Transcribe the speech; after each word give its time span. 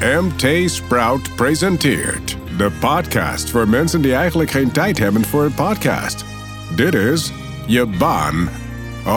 MT 0.00 0.70
Sprout 0.70 1.36
presenteert 1.36 2.36
de 2.56 2.70
podcast 2.80 3.50
voor 3.50 3.68
mensen 3.68 4.02
die 4.02 4.14
eigenlijk 4.14 4.50
geen 4.50 4.70
tijd 4.70 4.98
hebben 4.98 5.24
voor 5.24 5.44
een 5.44 5.54
podcast. 5.54 6.24
Dit 6.74 6.94
is 6.94 7.32
je 7.66 7.86
baan 7.86 8.48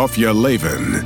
of 0.04 0.16
je 0.16 0.40
leven. 0.40 1.06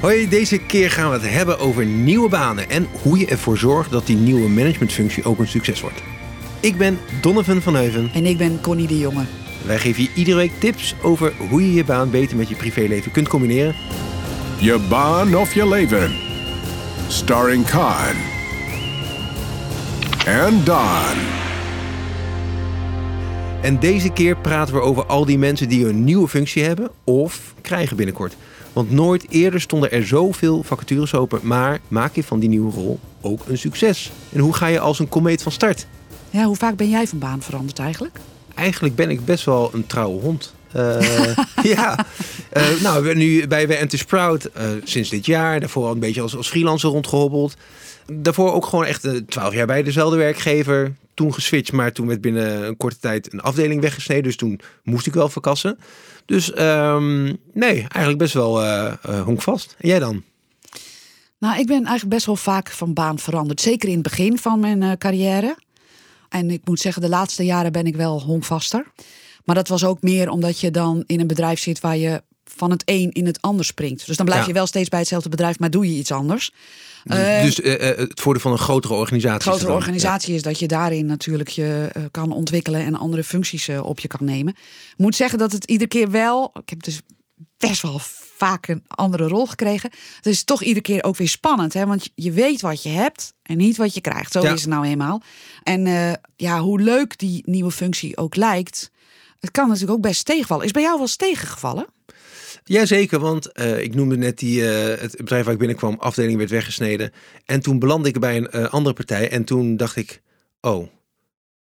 Hoi, 0.00 0.28
deze 0.28 0.58
keer 0.58 0.90
gaan 0.90 1.10
we 1.10 1.14
het 1.14 1.30
hebben 1.30 1.58
over 1.58 1.86
nieuwe 1.86 2.28
banen 2.28 2.70
en 2.70 2.86
hoe 3.02 3.18
je 3.18 3.26
ervoor 3.26 3.58
zorgt 3.58 3.90
dat 3.90 4.06
die 4.06 4.16
nieuwe 4.16 4.48
managementfunctie 4.48 5.24
ook 5.24 5.38
een 5.38 5.48
succes 5.48 5.80
wordt. 5.80 6.02
Ik 6.60 6.76
ben 6.76 6.98
Donovan 7.20 7.62
van 7.62 7.74
Heuven. 7.74 8.10
En 8.14 8.26
ik 8.26 8.38
ben 8.38 8.60
Connie 8.60 8.86
de 8.86 8.98
Jonge. 8.98 9.24
Wij 9.66 9.78
geven 9.78 10.02
je 10.02 10.10
iedere 10.14 10.36
week 10.36 10.52
tips 10.58 10.94
over 11.02 11.32
hoe 11.48 11.66
je 11.66 11.74
je 11.74 11.84
baan 11.84 12.10
beter 12.10 12.36
met 12.36 12.48
je 12.48 12.54
privéleven 12.54 13.12
kunt 13.12 13.28
combineren. 13.28 13.74
Je 14.60 14.86
baan 14.88 15.36
of 15.36 15.54
je 15.54 15.68
leven. 15.68 16.25
Starring 17.08 17.64
Khan. 17.66 18.14
En 20.24 20.64
Don. 20.64 21.16
En 23.62 23.78
deze 23.80 24.10
keer 24.12 24.36
praten 24.36 24.74
we 24.74 24.80
over 24.80 25.06
al 25.06 25.24
die 25.24 25.38
mensen 25.38 25.68
die 25.68 25.88
een 25.88 26.04
nieuwe 26.04 26.28
functie 26.28 26.62
hebben 26.62 26.90
of 27.04 27.54
krijgen 27.60 27.96
binnenkort. 27.96 28.36
Want 28.72 28.90
nooit 28.90 29.26
eerder 29.28 29.60
stonden 29.60 29.90
er 29.92 30.06
zoveel 30.06 30.62
vacatures 30.62 31.14
open, 31.14 31.40
maar 31.42 31.80
maak 31.88 32.14
je 32.14 32.24
van 32.24 32.38
die 32.38 32.48
nieuwe 32.48 32.72
rol 32.72 33.00
ook 33.20 33.40
een 33.48 33.58
succes? 33.58 34.12
En 34.32 34.40
hoe 34.40 34.54
ga 34.54 34.66
je 34.66 34.80
als 34.80 34.98
een 34.98 35.08
komeet 35.08 35.42
van 35.42 35.52
start? 35.52 35.86
Ja, 36.30 36.44
hoe 36.44 36.56
vaak 36.56 36.76
ben 36.76 36.90
jij 36.90 37.06
van 37.06 37.18
baan 37.18 37.42
veranderd 37.42 37.78
eigenlijk? 37.78 38.18
Eigenlijk 38.54 38.94
ben 38.94 39.10
ik 39.10 39.24
best 39.24 39.44
wel 39.44 39.70
een 39.72 39.86
trouwe 39.86 40.20
hond. 40.20 40.54
Uh, 40.76 41.36
ja, 41.74 42.06
uh, 42.56 42.80
nou, 42.80 43.14
nu 43.14 43.46
bij, 43.46 43.78
Enter 43.78 43.98
Sprout 43.98 44.50
uh, 44.56 44.62
sinds 44.84 45.10
dit 45.10 45.26
jaar. 45.26 45.60
Daarvoor 45.60 45.84
al 45.86 45.92
een 45.92 45.98
beetje 45.98 46.20
als, 46.20 46.36
als 46.36 46.48
freelancer 46.48 46.90
rondgehobbeld. 46.90 47.56
Daarvoor 48.12 48.52
ook 48.52 48.66
gewoon 48.66 48.84
echt 48.84 49.08
twaalf 49.28 49.54
jaar 49.54 49.66
bij 49.66 49.82
dezelfde 49.82 50.16
werkgever. 50.16 50.94
Toen 51.14 51.34
geswitcht, 51.34 51.72
maar 51.72 51.92
toen 51.92 52.06
werd 52.06 52.20
binnen 52.20 52.66
een 52.66 52.76
korte 52.76 52.98
tijd 52.98 53.32
een 53.32 53.40
afdeling 53.40 53.80
weggesneden. 53.80 54.22
Dus 54.22 54.36
toen 54.36 54.60
moest 54.82 55.06
ik 55.06 55.14
wel 55.14 55.28
verkassen. 55.28 55.78
Dus 56.24 56.58
um, 56.58 57.36
nee, 57.52 57.76
eigenlijk 57.78 58.18
best 58.18 58.34
wel 58.34 58.62
honkvast. 59.24 59.74
En 59.78 59.88
jij 59.88 59.98
dan? 59.98 60.22
Nou, 61.38 61.58
ik 61.58 61.66
ben 61.66 61.76
eigenlijk 61.76 62.08
best 62.08 62.26
wel 62.26 62.36
vaak 62.36 62.70
van 62.70 62.92
baan 62.92 63.18
veranderd. 63.18 63.60
Zeker 63.60 63.88
in 63.88 63.94
het 63.94 64.02
begin 64.02 64.38
van 64.38 64.60
mijn 64.60 64.98
carrière. 64.98 65.56
En 66.28 66.50
ik 66.50 66.60
moet 66.64 66.80
zeggen, 66.80 67.02
de 67.02 67.08
laatste 67.08 67.44
jaren 67.44 67.72
ben 67.72 67.86
ik 67.86 67.96
wel 67.96 68.22
honkvaster. 68.22 68.86
Maar 69.46 69.54
dat 69.54 69.68
was 69.68 69.84
ook 69.84 70.02
meer 70.02 70.28
omdat 70.28 70.60
je 70.60 70.70
dan 70.70 71.04
in 71.06 71.20
een 71.20 71.26
bedrijf 71.26 71.60
zit 71.60 71.80
waar 71.80 71.96
je 71.96 72.22
van 72.44 72.70
het 72.70 72.82
een 72.84 73.12
in 73.12 73.26
het 73.26 73.42
ander 73.42 73.64
springt. 73.64 74.06
Dus 74.06 74.16
dan 74.16 74.26
blijf 74.26 74.40
Ja. 74.40 74.46
je 74.46 74.52
wel 74.52 74.66
steeds 74.66 74.88
bij 74.88 74.98
hetzelfde 74.98 75.28
bedrijf, 75.28 75.58
maar 75.58 75.70
doe 75.70 75.86
je 75.92 75.98
iets 75.98 76.12
anders. 76.12 76.52
Eh, 77.04 77.42
dus 77.42 77.60
eh, 77.60 77.90
eh, 77.90 77.98
het 77.98 78.20
voordeel 78.20 78.42
van 78.42 78.52
een 78.52 78.58
grotere 78.58 78.94
organisatie. 78.94 79.36
een 79.50 79.56
grotere 79.56 79.70
is 79.70 79.76
organisatie 79.76 80.34
is 80.34 80.42
dat 80.42 80.58
je 80.58 80.66
daarin 80.66 81.06
natuurlijk 81.06 81.48
je 81.48 81.90
kan 82.10 82.32
ontwikkelen 82.32 82.80
en 82.80 82.94
andere 82.94 83.24
functies 83.24 83.68
op 83.68 84.00
je 84.00 84.08
kan 84.08 84.24
nemen. 84.24 84.52
Ik 84.90 84.94
moet 84.96 85.16
zeggen 85.16 85.38
dat 85.38 85.52
het 85.52 85.64
iedere 85.64 85.88
keer 85.90 86.10
wel. 86.10 86.50
Ik 86.60 86.68
heb 86.68 86.82
dus 86.82 87.00
best 87.58 87.82
wel 87.82 88.00
vaak 88.36 88.68
een 88.68 88.84
andere 88.86 89.28
rol 89.28 89.46
gekregen. 89.46 89.90
Het 90.16 90.26
is 90.26 90.44
toch 90.44 90.62
iedere 90.62 90.80
keer 90.80 91.04
ook 91.04 91.16
weer 91.16 91.28
spannend, 91.28 91.72
hè? 91.72 91.86
want 91.86 92.10
je 92.14 92.32
weet 92.32 92.60
wat 92.60 92.82
je 92.82 92.88
hebt 92.88 93.32
en 93.42 93.56
niet 93.56 93.76
wat 93.76 93.94
je 93.94 94.00
krijgt. 94.00 94.32
Zo 94.32 94.42
Ja. 94.42 94.52
is 94.52 94.60
het 94.60 94.70
nou 94.70 94.86
eenmaal. 94.86 95.22
En 95.62 95.86
ja, 96.36 96.60
hoe 96.60 96.80
leuk 96.80 97.18
die 97.18 97.42
nieuwe 97.44 97.70
functie 97.70 98.16
ook 98.16 98.36
lijkt, 98.36 98.90
het 99.40 99.50
kan 99.50 99.68
natuurlijk 99.68 99.92
ook 99.92 100.04
best 100.04 100.24
tegenvallen. 100.24 100.64
Is 100.64 100.70
bij 100.70 100.82
jou 100.82 100.94
wel 100.94 101.02
eens 101.02 101.16
tegengevallen? 101.16 101.86
Jazeker, 102.64 103.18
want 103.18 103.52
eh, 103.52 103.82
ik 103.82 103.94
noemde 103.94 104.16
net 104.16 104.38
die, 104.38 104.70
eh, 104.70 105.00
het 105.00 105.16
bedrijf 105.16 105.44
waar 105.44 105.52
ik 105.52 105.58
binnenkwam, 105.58 105.96
afdeling 105.98 106.38
werd 106.38 106.50
weggesneden. 106.50 107.12
En 107.44 107.60
toen 107.60 107.78
belandde 107.78 108.08
ik 108.08 108.20
bij 108.20 108.36
een 108.36 108.48
eh, 108.48 108.64
andere 108.64 108.94
partij 108.94 109.30
en 109.30 109.44
toen 109.44 109.76
dacht 109.76 109.96
ik, 109.96 110.22
oh, 110.60 110.88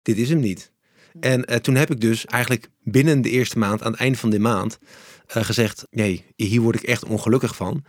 dit 0.03 0.19
is 0.19 0.28
hem 0.28 0.41
niet. 0.41 0.72
En 1.20 1.62
toen 1.62 1.75
heb 1.75 1.91
ik 1.91 2.00
dus 2.00 2.25
eigenlijk 2.25 2.69
binnen 2.83 3.22
de 3.22 3.31
eerste 3.31 3.59
maand, 3.59 3.82
aan 3.82 3.93
het 3.93 4.00
eind 4.00 4.19
van 4.19 4.31
de 4.31 4.38
maand, 4.38 4.78
gezegd, 5.26 5.87
nee, 5.91 6.25
hier 6.37 6.60
word 6.60 6.76
ik 6.76 6.82
echt 6.82 7.05
ongelukkig 7.05 7.56
van. 7.56 7.84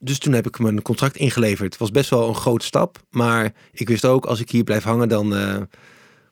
Dus 0.00 0.18
toen 0.18 0.32
heb 0.32 0.46
ik 0.46 0.58
mijn 0.58 0.82
contract 0.82 1.16
ingeleverd. 1.16 1.72
Het 1.72 1.80
was 1.80 1.90
best 1.90 2.10
wel 2.10 2.28
een 2.28 2.34
grote 2.34 2.64
stap, 2.64 2.98
maar 3.10 3.52
ik 3.72 3.88
wist 3.88 4.04
ook, 4.04 4.26
als 4.26 4.40
ik 4.40 4.50
hier 4.50 4.64
blijf 4.64 4.82
hangen, 4.82 5.08
dan 5.08 5.34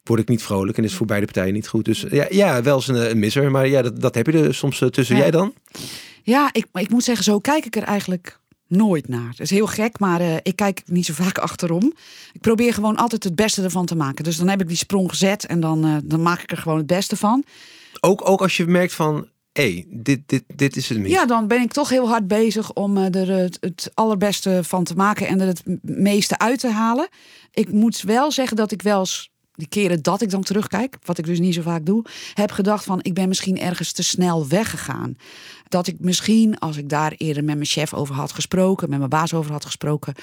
word 0.03 0.21
ik 0.21 0.29
niet 0.29 0.43
vrolijk. 0.43 0.79
En 0.79 0.85
is 0.85 0.95
voor 0.95 1.07
beide 1.07 1.27
partijen 1.27 1.55
niet 1.55 1.69
goed. 1.69 1.85
Dus 1.85 2.05
ja, 2.11 2.27
ja 2.31 2.63
wel 2.63 2.77
eens 2.77 2.89
een, 2.89 3.11
een 3.11 3.19
misser, 3.19 3.51
maar 3.51 3.69
ja, 3.69 3.83
dat, 3.83 4.01
dat 4.01 4.15
heb 4.15 4.27
je 4.27 4.33
er 4.33 4.55
soms 4.55 4.81
eh, 4.81 4.89
tussen. 4.89 5.17
Ja. 5.17 5.23
Jij 5.23 5.31
dan? 5.31 5.55
Ja, 6.23 6.49
ik, 6.53 6.67
ik 6.73 6.91
moet 6.91 7.05
zeggen, 7.05 7.25
zo 7.25 7.39
kijk 7.39 7.65
ik 7.65 7.77
er 7.77 7.83
eigenlijk 7.83 8.41
nooit 8.71 9.09
naar. 9.09 9.31
Dat 9.31 9.41
is 9.41 9.51
heel 9.51 9.67
gek, 9.67 9.99
maar 9.99 10.21
eh, 10.21 10.35
ik 10.43 10.57
kijk 10.57 10.83
niet 10.87 11.07
zo 11.07 11.13
vaak 11.13 11.39
achterom. 11.49 11.93
Ik 12.33 12.41
probeer 12.41 12.75
gewoon 12.75 12.97
altijd 12.97 13.25
het 13.25 13.35
beste 13.35 13.63
ervan 13.63 13.87
te 13.87 13.97
maken. 13.97 14.25
Dus 14.25 14.37
dan 14.37 14.49
heb 14.49 14.61
ik 14.61 14.69
die 14.69 14.77
sprong 14.77 15.11
gezet 15.11 15.47
en 15.47 15.61
dan, 15.61 15.85
eh, 15.85 15.97
dan 16.05 16.23
maak 16.23 16.43
ik 16.43 16.51
er 16.51 16.57
gewoon 16.57 16.79
het 16.79 16.87
beste 16.87 17.17
van. 17.17 17.45
Ook, 18.01 18.29
ook 18.29 18.41
als 18.41 18.57
je 18.57 18.67
merkt 18.67 18.95
van, 18.95 19.29
hé, 19.53 19.73
hey, 19.73 19.87
dit, 19.89 20.21
dit, 20.27 20.45
dit 20.55 20.77
is 20.77 20.89
het 20.89 20.99
niet. 20.99 21.11
Ja, 21.11 21.27
dan 21.27 21.47
ben 21.47 21.61
ik 21.61 21.73
toch 21.73 21.89
heel 21.89 22.09
hard 22.09 22.29
bezig 22.29 22.73
om 22.73 22.97
er 22.97 23.31
het, 23.31 23.57
het 23.61 23.91
allerbeste 23.95 24.61
van 24.63 24.85
te 24.85 24.95
maken 24.95 25.27
en 25.27 25.41
er 25.41 25.47
het 25.47 25.63
meeste 25.83 26.39
uit 26.39 26.61
te 26.61 26.71
halen. 26.71 27.09
Ik 27.51 27.73
moet 27.73 28.01
wel 28.01 28.33
zeggen 28.33 28.57
dat 28.57 28.73
ik 28.73 28.83
wel 28.83 28.99
eens, 28.99 29.31
die 29.53 29.69
keren 29.69 30.03
dat 30.03 30.23
ik 30.23 30.31
dan 30.31 30.43
terugkijk, 30.43 30.97
wat 31.05 31.19
ik 31.19 31.25
dus 31.25 31.39
niet 31.39 31.55
zo 31.55 31.63
vaak 31.63 31.87
doe, 31.87 32.05
heb 32.35 32.51
gedacht 32.51 32.85
van 32.85 32.99
ik 33.03 33.15
ben 33.15 33.29
misschien 33.29 33.59
ergens 33.59 33.93
te 33.93 34.03
snel 34.03 34.49
weggegaan. 34.49 35.17
Dat 35.69 35.87
ik 35.87 35.97
misschien, 35.99 36.59
als 36.59 36.77
ik 36.77 36.89
daar 36.89 37.15
eerder 37.17 37.45
met 37.45 37.55
mijn 37.55 37.67
chef 37.67 37.95
over 37.95 38.15
had 38.15 38.33
gesproken, 38.33 38.89
met 38.89 38.99
mijn 38.99 39.11
baas 39.11 39.35
over 39.35 39.53
had 39.53 39.65
gesproken, 39.65 40.15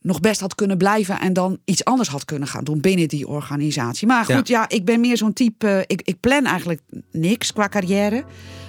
nog 0.00 0.20
best 0.20 0.40
had 0.40 0.54
kunnen 0.54 0.78
blijven 0.78 1.20
en 1.20 1.32
dan 1.32 1.58
iets 1.64 1.84
anders 1.84 2.08
had 2.08 2.24
kunnen 2.24 2.48
gaan 2.48 2.64
doen 2.64 2.80
binnen 2.80 3.08
die 3.08 3.28
organisatie. 3.28 4.06
Maar 4.06 4.24
goed, 4.24 4.48
ja, 4.48 4.68
ik 4.68 4.84
ben 4.84 5.00
meer 5.00 5.16
zo'n 5.16 5.32
type, 5.32 5.84
ik, 5.86 6.02
ik 6.02 6.20
plan 6.20 6.44
eigenlijk 6.44 6.80
niks 7.12 7.52
qua 7.52 7.68
carrière. 7.68 8.24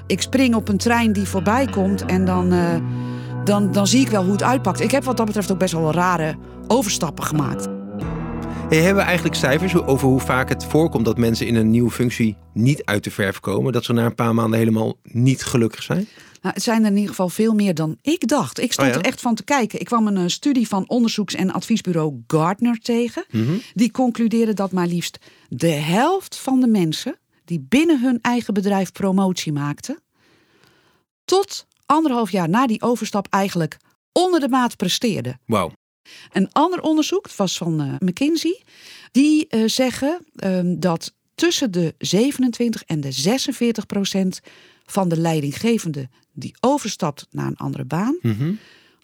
Ik 0.08 0.22
spring 0.22 0.56
op 0.56 0.70
een 0.70 0.78
trein 0.78 1.14
die 1.14 1.26
voorbij 1.26 1.66
komt 1.66 2.06
en 2.06 2.26
dan, 2.26 2.52
eh, 2.52 2.76
dan, 3.44 3.72
dan 3.72 3.88
zie 3.88 4.02
ik 4.02 4.10
wel 4.10 4.24
hoe 4.24 4.32
het 4.32 4.44
uitpakt. 4.44 4.80
Ik 4.80 4.92
heb 4.92 5.04
wat 5.04 5.18
dat 5.18 5.26
betreft 5.26 5.52
ook 5.52 5.60
best 5.60 5.74
wel 5.74 5.92
rare 5.92 6.36
overstappen 6.68 7.24
gemaakt. 7.24 7.79
Hey, 8.70 8.78
hebben 8.78 9.04
we 9.04 9.10
eigenlijk 9.10 9.36
cijfers 9.36 9.76
over 9.76 10.08
hoe 10.08 10.20
vaak 10.20 10.50
het 10.50 10.66
voorkomt 10.66 11.06
dat 11.06 11.18
mensen 11.18 11.48
in 11.48 11.56
een 11.56 11.70
nieuwe 11.70 11.92
functie 11.92 12.38
niet 12.54 12.86
uit 12.86 13.04
de 13.04 13.12
verf 13.12 13.40
komen? 13.40 13.74
Dat 13.74 13.84
ze 13.84 13.94
na 13.94 14.06
een 14.06 14.16
paar 14.16 14.34
maanden 14.34 14.60
helemaal 14.60 14.98
niet 15.04 15.44
gelukkig 15.44 15.84
zijn? 15.84 16.08
Nou, 16.42 16.54
het 16.54 16.64
zijn 16.64 16.82
er 16.82 16.90
in 16.90 16.96
ieder 16.96 17.10
geval 17.10 17.30
veel 17.30 17.54
meer 17.54 17.74
dan 17.74 17.98
ik 18.02 18.28
dacht. 18.28 18.60
Ik 18.60 18.74
stond 18.74 18.88
Oh 18.88 18.94
ja? 18.94 19.00
er 19.00 19.06
echt 19.06 19.22
van 19.22 19.36
te 19.36 19.44
kijken. 19.44 19.80
Ik 19.80 19.86
kwam 19.86 20.08
een 20.08 20.18
eh, 20.18 20.24
studie 20.28 20.68
van 20.68 20.90
onderzoeks- 20.90 21.36
en 21.36 21.52
adviesbureau 21.52 22.24
Gartner 22.28 22.80
tegen. 22.80 23.26
Mhm. 23.32 23.58
Die 23.74 23.92
concludeerde 23.92 24.54
dat 24.54 24.72
maar 24.72 24.88
liefst 24.88 25.18
de 25.48 25.68
helft 25.72 26.38
van 26.38 26.60
de 26.60 26.68
mensen 26.68 27.20
die 27.46 27.66
binnen 27.70 28.02
hun 28.02 28.20
eigen 28.22 28.54
bedrijf 28.54 28.92
promotie 28.92 29.54
maakten, 29.54 30.00
tot 31.26 31.68
anderhalf 31.86 32.32
jaar 32.32 32.50
na 32.50 32.68
die 32.68 32.82
overstap 32.82 33.28
eigenlijk 33.30 33.78
onder 34.12 34.40
de 34.40 34.50
maat 34.50 34.76
presteerden. 34.76 35.40
Wauw. 35.46 35.72
Een 36.32 36.50
ander 36.52 36.82
onderzoek, 36.82 37.24
het 37.26 37.36
was 37.36 37.58
van 37.58 37.82
eh, 37.82 38.08
McKinsey, 38.08 38.62
die 39.12 39.48
eh, 39.48 39.62
zeggen 39.66 40.26
ehm, 40.36 40.76
dat 40.80 41.14
tussen 41.36 41.72
de 41.72 41.96
27 41.98 42.84
en 42.84 43.02
de 43.02 43.12
46 43.12 43.86
procent 43.86 44.40
van 44.86 45.10
de 45.10 45.18
leidinggevenden 45.18 46.12
die 46.34 46.56
overstapt 46.60 47.28
naar 47.32 47.48
een 47.48 47.58
andere 47.58 47.86
baan, 47.86 48.18
Mhm. 48.22 48.52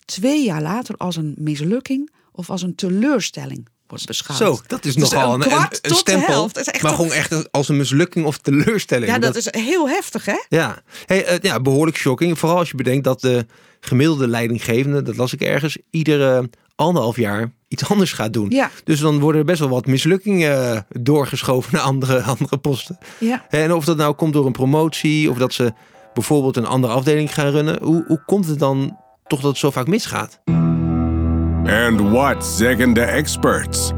twee 0.05 0.43
jaar 0.43 0.61
later 0.61 0.95
als 0.97 1.15
een 1.15 1.33
mislukking 1.37 2.11
of 2.31 2.49
als 2.49 2.61
een 2.61 2.75
teleurstelling 2.75 3.67
wordt 3.87 4.05
beschouwd. 4.05 4.37
Zo, 4.39 4.59
dat 4.67 4.85
is 4.85 4.93
Dus 4.95 5.03
nogal 5.11 5.33
een 5.33 5.51
een, 5.81 5.95
stempel. 5.95 6.49
maar 6.81 6.93
gewoon 6.93 7.11
echt 7.11 7.51
als 7.51 7.69
een 7.69 7.77
mislukking 7.77 8.25
of 8.25 8.37
teleurstelling. 8.37 9.11
Ja, 9.11 9.19
dat 9.19 9.35
is 9.35 9.47
heel 9.49 9.89
heftig, 9.89 10.25
hè? 10.25 10.43
Ja, 10.49 10.81
hey, 11.05 11.25
eh, 11.25 11.37
ja 11.41 11.59
behoorlijk 11.61 11.97
shocking. 11.97 12.39
Vooral 12.39 12.57
als 12.57 12.69
je 12.69 12.75
bedenkt 12.75 13.03
dat 13.03 13.21
de 13.21 13.45
gemiddelde 13.79 14.27
leidinggevende, 14.27 15.01
dat 15.01 15.15
las 15.15 15.33
ik 15.33 15.41
ergens, 15.41 15.77
iedere 15.89 16.49
anderhalf 16.75 17.15
jaar 17.15 17.51
iets 17.67 17.89
anders 17.89 18.13
gaat 18.13 18.33
doen. 18.33 18.49
Ja. 18.49 18.69
Dus 18.83 18.99
dan 18.99 19.19
worden 19.19 19.39
er 19.39 19.47
best 19.47 19.59
wel 19.59 19.69
wat 19.69 19.85
mislukkingen 19.85 20.73
eh, 20.73 20.81
doorgeschoven 20.89 21.73
naar 21.73 21.81
andere, 21.81 22.21
andere 22.37 22.57
posten. 22.57 22.97
Ja. 23.19 23.45
En 23.49 23.73
of 23.73 23.85
dat 23.85 23.97
nou 23.97 24.13
komt 24.13 24.33
door 24.33 24.45
een 24.45 24.51
promotie 24.51 25.29
of 25.29 25.37
dat 25.37 25.53
ze 25.53 25.73
bijvoorbeeld 26.13 26.57
een 26.57 26.65
andere 26.65 26.93
afdeling 26.93 27.33
gaan 27.33 27.49
runnen. 27.49 27.83
Hoe, 27.83 28.03
hoe 28.07 28.23
komt 28.25 28.47
het 28.47 28.59
dan 28.59 28.97
toch 29.27 29.39
dat 29.39 29.49
het 29.49 29.59
zo 29.59 29.71
vaak 29.71 29.87
misgaat? 29.87 30.41
And 31.65 32.01
what 32.01 32.45
zeggen 32.45 32.93
de 32.93 33.01
experts? 33.01 33.91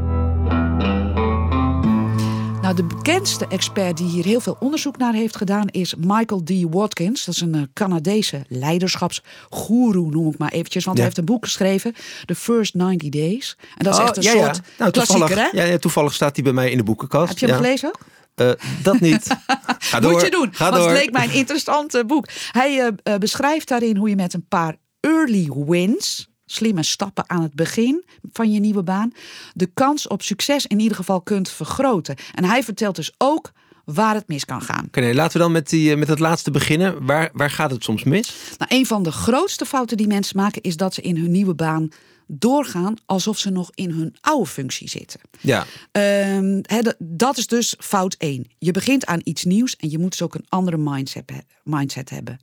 De 2.78 2.84
bekendste 2.84 3.46
expert 3.48 3.96
die 3.96 4.06
hier 4.06 4.24
heel 4.24 4.40
veel 4.40 4.56
onderzoek 4.60 4.96
naar 4.96 5.12
heeft 5.12 5.36
gedaan 5.36 5.68
is 5.68 5.94
Michael 5.94 6.42
D. 6.42 6.50
Watkins. 6.70 7.24
Dat 7.24 7.34
is 7.34 7.40
een 7.40 7.54
eh, 7.54 7.62
Canadese 7.74 8.44
leiderschapsgoeroe, 8.48 10.10
noem 10.10 10.28
ik 10.32 10.38
maar 10.38 10.52
eventjes. 10.52 10.84
Want 10.84 10.96
Ja. 10.96 11.02
hij 11.02 11.12
heeft 11.12 11.28
een 11.28 11.34
boek 11.34 11.44
geschreven, 11.44 11.94
The 12.24 12.34
First 12.34 12.74
90 12.74 13.08
Days. 13.08 13.56
En 13.76 13.84
dat 13.84 13.94
is 13.94 14.00
Oh, 14.00 14.06
echt 14.06 14.16
een 14.16 14.22
ja, 14.22 14.30
soort 14.30 14.56
ja. 14.56 14.62
Nou, 14.78 14.90
klassieker, 14.90 15.36
hè? 15.52 15.62
ja, 15.64 15.78
toevallig 15.78 16.14
staat 16.14 16.34
hij 16.34 16.44
bij 16.44 16.52
mij 16.52 16.70
in 16.70 16.76
de 16.76 16.84
boekenkast. 16.84 17.28
Heb 17.28 17.38
je 17.38 17.46
hem 17.46 17.56
gelezen 17.56 17.88
ook? 17.88 17.98
Eh, 18.34 18.50
dat 18.82 19.00
niet. 19.00 19.26
Ga 19.78 20.00
door. 20.00 20.12
Moet 20.12 20.20
je 20.20 20.30
doen, 20.30 20.48
Ga 20.52 20.64
want 20.70 20.76
door. 20.82 20.90
het 20.90 20.98
leek 20.98 21.12
mij 21.12 21.24
een 21.24 21.32
interessant 21.32 21.94
eh, 21.94 22.04
boek. 22.04 22.28
Hij 22.52 22.94
beschrijft 23.18 23.68
daarin 23.68 23.96
hoe 23.96 24.08
je 24.08 24.16
met 24.16 24.34
een 24.34 24.46
paar 24.48 24.76
early 25.00 25.48
wins... 25.66 26.28
slimme 26.52 26.82
stappen 26.82 27.24
aan 27.30 27.42
het 27.42 27.54
begin 27.54 28.04
van 28.32 28.52
je 28.52 28.60
nieuwe 28.60 28.82
baan 28.82 29.12
de 29.54 29.66
kans 29.74 30.06
op 30.08 30.22
succes 30.22 30.66
in 30.66 30.80
ieder 30.80 30.96
geval 30.96 31.20
kunt 31.20 31.48
vergroten. 31.48 32.16
En 32.34 32.44
hij 32.44 32.62
vertelt 32.62 32.96
dus 32.96 33.12
ook 33.18 33.52
waar 33.84 34.14
het 34.14 34.28
mis 34.28 34.44
kan 34.44 34.62
gaan. 34.62 34.84
Oké, 34.86 35.12
laten 35.14 35.32
we 35.32 35.38
dan 35.38 35.52
met, 35.52 35.68
die, 35.68 35.90
eh, 35.92 35.98
met 35.98 36.08
het 36.08 36.18
laatste 36.18 36.50
beginnen. 36.50 37.06
Waar, 37.06 37.30
waar 37.32 37.50
gaat 37.50 37.70
het 37.70 37.84
soms 37.84 38.04
mis? 38.04 38.34
Nou, 38.58 38.74
een 38.74 38.86
van 38.86 39.02
de 39.02 39.12
grootste 39.12 39.64
fouten 39.64 39.96
die 39.96 40.06
mensen 40.06 40.36
maken 40.36 40.62
is 40.62 40.76
dat 40.76 40.94
ze 40.94 41.00
in 41.00 41.16
hun 41.16 41.30
nieuwe 41.30 41.54
baan 41.54 41.88
doorgaan 42.26 42.94
alsof 43.06 43.38
ze 43.38 43.50
nog 43.50 43.70
in 43.74 43.90
hun 43.90 44.16
oude 44.20 44.46
functie 44.46 44.88
zitten. 44.88 45.20
Ja, 45.40 45.66
Ehm, 45.92 46.60
dat- 46.98 47.36
is 47.38 47.46
dus 47.46 47.74
fout 47.78 48.14
1. 48.18 48.46
Je 48.58 48.70
begint 48.72 49.06
aan 49.06 49.20
iets 49.24 49.44
nieuws 49.44 49.76
en 49.76 49.90
je 49.90 49.98
moet 49.98 50.10
dus 50.10 50.22
ook 50.22 50.34
een 50.34 50.44
andere 50.48 50.76
mindset, 50.76 51.32
mindset 51.64 52.10
hebben. 52.10 52.38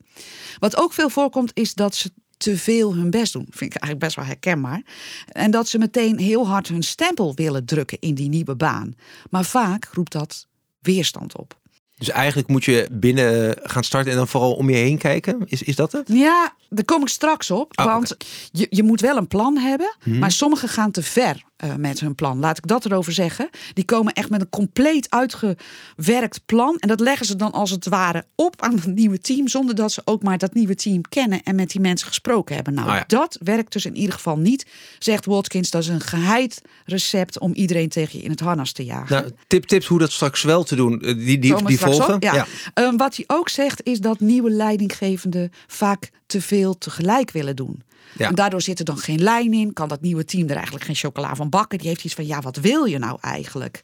Wat 0.58 0.76
ook 0.76 0.92
veel 0.92 1.08
voorkomt 1.10 1.50
is 1.54 1.74
dat 1.74 1.94
ze 1.94 2.10
te 2.36 2.56
veel 2.56 2.94
hun 2.94 3.10
best 3.10 3.32
doen. 3.32 3.46
Vind 3.50 3.74
ik 3.74 3.80
eigenlijk 3.80 3.98
best 3.98 4.16
wel 4.16 4.24
herkenbaar. 4.24 4.82
En 5.26 5.50
dat 5.50 5.68
ze 5.68 5.78
meteen 5.78 6.18
heel 6.18 6.46
hard 6.46 6.68
hun 6.68 6.82
stempel 6.82 7.34
willen 7.34 7.64
drukken 7.64 7.98
in 8.00 8.14
die 8.14 8.28
nieuwe 8.28 8.56
baan. 8.56 8.94
Maar 9.30 9.44
vaak 9.44 9.88
roept 9.92 10.12
dat 10.12 10.46
weerstand 10.80 11.36
op. 11.36 11.58
dus 11.98 12.10
eigenlijk 12.10 12.48
moet 12.48 12.64
je 12.64 12.88
binnen 12.92 13.56
gaan 13.62 13.84
starten 13.84 14.10
en 14.10 14.16
dan 14.16 14.28
vooral 14.28 14.54
om 14.54 14.70
je 14.70 14.76
heen 14.76 14.98
kijken. 14.98 15.42
Is, 15.46 15.62
is 15.62 15.76
dat 15.76 15.92
het? 15.92 16.08
Ja, 16.08 16.54
daar 16.68 16.84
kom 16.84 17.02
ik 17.02 17.08
straks 17.08 17.50
op. 17.50 17.72
Ah, 17.78 17.86
want 17.86 18.16
je, 18.52 18.66
je 18.70 18.82
moet 18.82 19.00
wel 19.00 19.16
een 19.16 19.28
plan 19.28 19.56
hebben. 19.58 19.96
Mhm. 20.04 20.18
Maar 20.18 20.30
sommigen 20.32 20.68
gaan 20.68 20.90
te 20.90 21.02
ver 21.02 21.44
eh, 21.56 21.74
met 21.74 22.00
hun 22.00 22.14
plan. 22.14 22.38
Laat 22.38 22.58
ik 22.58 22.66
dat 22.66 22.84
erover 22.84 23.12
zeggen. 23.12 23.50
Die 23.74 23.84
komen 23.84 24.12
echt 24.12 24.30
met 24.30 24.40
een 24.40 24.48
compleet 24.48 25.10
uitgewerkt 25.10 26.40
plan. 26.46 26.76
En 26.78 26.88
dat 26.88 27.00
leggen 27.00 27.26
ze 27.26 27.36
dan 27.36 27.52
als 27.52 27.70
het 27.70 27.86
ware 27.88 28.24
op 28.34 28.62
aan 28.62 28.74
het 28.74 28.86
nieuwe 28.86 29.18
team. 29.18 29.48
Zonder 29.48 29.74
dat 29.74 29.92
ze 29.92 30.02
ook 30.04 30.22
maar 30.22 30.38
dat 30.38 30.54
nieuwe 30.54 30.74
team 30.74 31.00
kennen 31.08 31.42
en 31.42 31.54
met 31.54 31.70
die 31.70 31.80
mensen 31.80 32.06
gesproken 32.08 32.54
hebben. 32.54 32.74
Nou, 32.74 32.88
Ah, 32.88 32.94
ja. 32.94 33.04
dat 33.06 33.38
werkt 33.42 33.72
dus 33.72 33.86
in 33.86 33.96
ieder 33.96 34.14
geval 34.14 34.36
niet. 34.38 34.66
Zegt 34.98 35.24
Watkins, 35.26 35.70
dat 35.70 35.82
is 35.82 35.88
een 35.88 36.00
geheid 36.00 36.62
recept 36.84 37.38
om 37.38 37.52
iedereen 37.52 37.88
tegen 37.88 38.18
je 38.18 38.24
in 38.24 38.30
het 38.30 38.40
harnas 38.40 38.72
te 38.72 38.84
jagen. 38.84 39.16
Nou, 39.20 39.32
tip, 39.46 39.64
tips 39.64 39.86
hoe 39.86 39.98
dat 39.98 40.12
straks 40.12 40.42
wel 40.42 40.64
te 40.64 40.76
doen. 40.76 41.00
Eh, 41.00 41.14
Die, 41.14 41.38
die, 41.38 41.64
die 41.64 41.78
volgen. 41.78 42.16
Ja. 42.20 42.46
Ehm, 42.74 42.96
wat 42.96 43.16
hij 43.16 43.24
ook 43.26 43.48
zegt 43.48 43.80
is 43.84 44.00
dat 44.00 44.20
nieuwe 44.20 44.50
leidinggevenden 44.50 45.50
vaak 45.66 46.10
te 46.26 46.40
veel 46.40 46.65
tegelijk 46.74 47.30
willen 47.30 47.56
doen. 47.56 47.82
Ja. 48.16 48.28
En 48.28 48.34
daardoor 48.34 48.62
zit 48.62 48.78
er 48.78 48.84
dan 48.84 48.98
geen 48.98 49.22
lijn 49.22 49.52
in. 49.52 49.72
Kan 49.72 49.88
dat 49.88 50.00
nieuwe 50.00 50.24
team 50.24 50.48
er 50.48 50.54
eigenlijk 50.54 50.84
geen 50.84 50.94
chocola 50.94 51.34
van 51.34 51.48
bakken. 51.48 51.78
Die 51.78 51.88
heeft 51.88 52.04
iets 52.04 52.14
van, 52.14 52.26
ja, 52.26 52.40
wat 52.40 52.56
wil 52.56 52.84
je 52.84 52.98
nou 52.98 53.18
eigenlijk? 53.20 53.80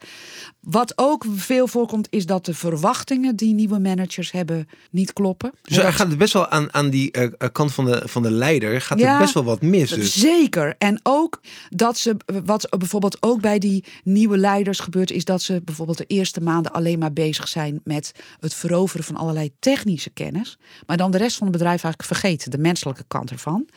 Wat 0.61 0.93
ook 0.97 1.25
veel 1.37 1.67
voorkomt 1.67 2.07
is 2.11 2.27
dat 2.27 2.45
de 2.45 2.55
verwachtingen 2.55 3.37
die 3.37 3.55
nieuwe 3.55 3.79
managers 3.79 4.31
hebben 4.31 4.69
niet 4.91 5.13
kloppen. 5.13 5.53
Dus 5.63 5.77
er 5.77 5.93
gaat 5.93 6.09
het 6.09 6.19
best 6.19 6.33
wel 6.33 6.49
aan, 6.49 6.75
aan 6.75 6.91
die 6.91 7.11
eh, 7.11 7.25
eh, 7.25 7.49
kant 7.53 7.73
van 7.73 7.85
de, 7.85 8.03
van 8.05 8.23
de 8.23 8.31
leider. 8.31 8.81
Gaat 8.81 8.99
Ja, 8.99 9.13
er 9.13 9.21
best 9.21 9.35
wel 9.35 9.45
wat 9.45 9.63
mis. 9.63 9.91
Dus. 9.91 10.19
Zeker. 10.19 10.75
En 10.79 11.01
ook 11.03 11.41
dat 11.69 11.99
ze, 11.99 12.17
wat 12.45 12.69
bijvoorbeeld 12.79 13.17
ook 13.21 13.41
bij 13.41 13.59
die 13.59 13.85
nieuwe 14.05 14.39
leiders 14.39 14.79
gebeurt, 14.79 15.11
is 15.11 15.25
dat 15.25 15.43
ze 15.43 15.63
bijvoorbeeld 15.65 15.99
de 15.99 16.07
eerste 16.07 16.41
maanden 16.41 16.73
alleen 16.73 16.99
maar 16.99 17.13
bezig 17.13 17.49
zijn 17.49 17.81
met 17.85 18.13
het 18.41 18.55
veroveren 18.55 19.05
van 19.05 19.17
allerlei 19.17 19.51
technische 19.59 20.11
kennis. 20.11 20.59
Maar 20.87 20.97
dan 20.97 21.11
de 21.11 21.19
rest 21.19 21.37
van 21.37 21.47
het 21.47 21.57
bedrijf 21.57 21.85
eigenlijk 21.85 22.15
vergeten, 22.15 22.51
de 22.51 22.59
menselijke 22.63 23.05
kant 23.09 23.31
ervan. 23.31 23.69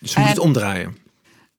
Dus 0.00 0.14
En- 0.14 0.22
het 0.24 0.38
omdraaien. 0.38 0.96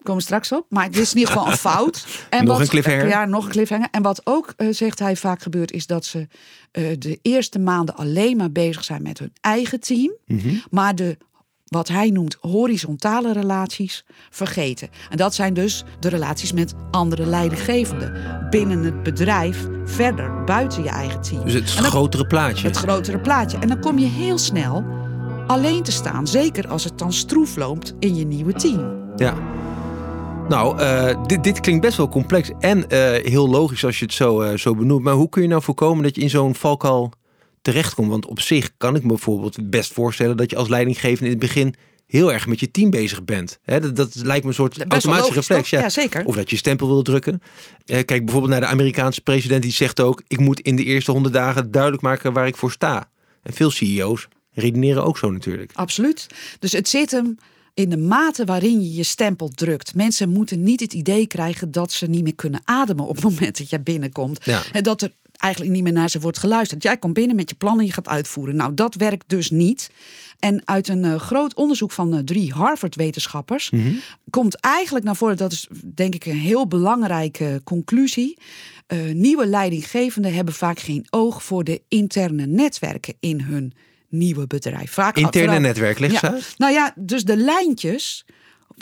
Komen 0.04 0.22
straks 0.24 0.52
op. 0.52 0.66
Maar 0.70 0.84
het 0.84 0.98
is 0.98 1.12
in 1.12 1.18
ieder 1.18 1.34
geval 1.34 1.52
een 1.52 1.58
fout. 1.58 2.06
En 2.30 2.46
Nog 2.46 2.60
een 2.60 2.68
cliffhanger. 2.68 3.08
Ja, 3.08 3.26
nog 3.26 3.46
een 3.46 3.52
cliffhanger. 3.52 3.88
En 3.92 4.02
wat 4.02 4.22
ook, 4.24 4.54
eh, 4.58 4.68
zegt 4.72 5.00
hij, 5.00 5.16
vaak 5.16 5.42
gebeurt, 5.42 5.72
is 5.72 5.88
dat 5.88 6.06
ze 6.06 6.28
eh, 6.72 6.84
de 7.00 7.20
eerste 7.22 7.60
maanden 7.60 7.96
alleen 7.96 8.38
maar 8.38 8.52
bezig 8.52 8.84
zijn 8.84 9.02
met 9.02 9.20
hun 9.20 9.34
eigen 9.42 9.80
team. 9.80 10.12
Mhm. 10.26 10.56
Maar 10.70 10.96
de, 10.96 11.18
wat 11.66 11.88
hij 11.88 12.10
noemt, 12.10 12.38
horizontale 12.42 13.34
relaties 13.34 14.06
vergeten. 14.30 14.90
En 15.10 15.18
dat 15.18 15.34
zijn 15.36 15.54
dus 15.54 15.84
de 16.00 16.10
relaties 16.10 16.52
met 16.52 16.74
andere 16.92 17.26
leidinggevenden. 17.26 18.48
Binnen 18.50 18.84
het 18.84 19.04
bedrijf, 19.04 19.58
verder, 19.86 20.44
buiten 20.44 20.84
je 20.84 20.90
eigen 20.90 21.22
team. 21.22 21.44
Dus 21.44 21.54
het 21.54 21.74
dan- 21.76 21.84
grotere 21.84 22.28
plaatje. 22.28 22.68
het 22.68 22.78
grotere 22.78 23.20
plaatje. 23.20 23.58
En 23.58 23.68
dan 23.68 23.80
kom 23.80 24.00
je 24.00 24.08
heel 24.08 24.38
snel 24.38 25.02
alleen 25.48 25.84
te 25.84 25.92
staan. 25.92 26.28
Zeker 26.28 26.68
als 26.68 26.84
het 26.84 27.00
dan 27.00 27.14
stroef 27.14 27.56
loopt 27.56 27.94
in 28.00 28.16
je 28.16 28.26
nieuwe 28.26 28.54
team. 28.54 29.12
Ja. 29.16 29.36
Nou, 30.50 30.80
eh, 30.80 31.24
dit, 31.26 31.44
dit 31.44 31.60
klinkt 31.60 31.82
best 31.82 31.98
wel 31.98 32.10
complex 32.10 32.50
en 32.60 32.90
eh, 32.90 33.00
heel 33.32 33.50
logisch 33.50 33.86
als 33.86 34.00
je 34.00 34.06
het 34.06 34.14
zo, 34.14 34.42
eh, 34.42 34.58
zo 34.58 34.76
benoemt. 34.76 35.04
Maar 35.04 35.14
hoe 35.14 35.30
kun 35.30 35.42
je 35.42 35.48
nou 35.48 35.62
voorkomen 35.62 36.04
dat 36.04 36.16
je 36.16 36.22
in 36.22 36.30
zo'n 36.30 36.56
valkuil 36.56 37.12
terechtkomt? 37.62 38.10
Want 38.10 38.26
op 38.26 38.40
zich 38.40 38.72
kan 38.78 38.96
ik 38.96 39.02
me 39.02 39.08
bijvoorbeeld 39.08 39.70
best 39.70 39.94
voorstellen 39.94 40.38
dat 40.38 40.50
je 40.50 40.56
als 40.56 40.68
leidinggevende 40.68 41.26
in 41.26 41.32
het 41.32 41.40
begin 41.40 41.76
heel 42.08 42.34
erg 42.34 42.48
met 42.48 42.60
je 42.60 42.72
team 42.72 42.90
bezig 42.90 43.24
bent. 43.24 43.60
Dat, 43.66 43.96
dat 43.96 44.16
lijkt 44.16 44.44
me 44.44 44.50
een 44.50 44.56
soort 44.56 44.86
automatische 44.88 45.34
reflex. 45.34 45.70
toch? 45.70 45.80
Ja, 45.80 45.90
zeker. 45.90 46.26
Of 46.26 46.36
dat 46.36 46.50
je 46.50 46.56
stempel 46.56 46.88
wil 46.88 47.02
drukken. 47.02 47.42
Kijk 47.86 48.08
bijvoorbeeld 48.08 48.52
naar 48.52 48.62
de 48.62 48.68
Amerikaanse 48.68 49.22
president, 49.22 49.62
die 49.62 49.72
zegt 49.72 50.00
ook: 50.00 50.24
ik 50.28 50.40
moet 50.40 50.60
in 50.60 50.76
de 50.76 50.84
eerste 50.84 51.12
honderd 51.12 51.34
dagen 51.34 51.72
duidelijk 51.72 52.02
maken 52.02 52.34
waar 52.34 52.48
ik 52.48 52.58
voor 52.58 52.72
sta. 52.72 53.10
En 53.44 53.54
veel 53.54 53.72
CEO's 53.72 54.28
redeneren 54.54 55.04
ook 55.04 55.18
zo 55.18 55.32
natuurlijk. 55.32 55.72
Absoluut. 55.74 56.28
Dus 56.60 56.72
het 56.72 56.90
zit 56.90 57.12
hem 57.12 57.38
in 57.74 57.90
de 57.90 57.98
mate 57.98 58.46
waarin 58.46 58.82
je 58.82 58.94
je 58.94 59.04
stempel 59.04 59.50
drukt. 59.50 59.96
Mensen 59.96 60.30
moeten 60.30 60.64
niet 60.64 60.80
het 60.80 60.94
idee 60.94 61.28
krijgen 61.28 61.72
dat 61.72 61.92
ze 61.92 62.06
niet 62.06 62.24
meer 62.24 62.36
kunnen 62.36 62.62
ademen 62.64 63.08
op 63.08 63.16
het 63.16 63.24
moment 63.24 63.58
dat 63.58 63.70
jij 63.70 63.84
binnenkomt. 63.84 64.46
Ja. 64.46 64.62
En 64.72 64.84
dat 64.84 65.02
er 65.02 65.12
eigenlijk 65.38 65.74
niet 65.74 65.84
meer 65.84 65.94
naar 65.94 66.10
ze 66.10 66.20
wordt 66.20 66.38
geluisterd. 66.38 66.84
Jij 66.84 66.98
komt 66.98 67.14
binnen 67.14 67.36
met 67.36 67.50
je 67.50 67.56
plannen 67.56 67.80
en 67.80 67.86
je 67.86 67.94
gaat 67.94 68.08
uitvoeren. 68.08 68.56
Nou, 68.56 68.74
dat 68.74 68.96
werkt 68.96 69.30
dus 69.30 69.50
niet. 69.50 69.90
En 70.40 70.62
uit 70.66 70.88
een 70.88 71.04
eh, 71.04 71.16
groot 71.16 71.54
onderzoek 71.54 71.92
van 71.92 72.14
eh, 72.14 72.20
drie 72.20 72.54
Harvard-wetenschappers 72.54 73.72
komt 74.30 74.56
eigenlijk 74.56 75.06
naar 75.06 75.16
voren, 75.16 75.38
dat 75.38 75.52
is 75.52 75.68
denk 75.96 76.16
ik 76.16 76.26
een 76.26 76.38
heel 76.38 76.68
belangrijke 76.68 77.62
conclusie. 77.64 78.38
Eh, 78.88 79.00
nieuwe 79.14 79.46
leidinggevenden 79.46 80.34
hebben 80.34 80.54
vaak 80.54 80.80
geen 80.80 81.06
oog 81.10 81.44
voor 81.44 81.64
de 81.64 81.82
interne 81.88 82.46
netwerken 82.46 83.14
in 83.20 83.42
hun 83.42 83.74
nieuwe 84.14 84.48
bedrijf. 84.48 84.92
Vaak, 84.92 85.16
Interne 85.18 85.48
vooral- 85.48 85.62
netwerk, 85.62 85.98
ja. 86.12 86.22
uit. 86.22 86.54
Nou 86.58 86.74
ja, 86.74 86.94
dus 86.96 87.24
de 87.24 87.38
lijntjes. 87.38 88.26